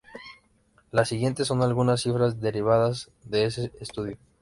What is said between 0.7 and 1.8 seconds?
Las siguientes son